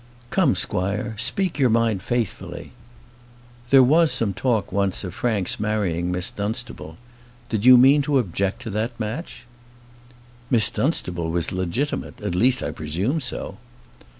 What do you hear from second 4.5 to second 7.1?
once of Frank's marrying Miss Dunstable;